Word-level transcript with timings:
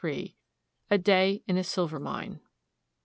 XXXIII. 0.03 0.35
A 0.89 0.97
DAY 0.97 1.43
IN 1.47 1.57
A 1.59 1.63
SILVER 1.63 1.99
MINE. 1.99 2.39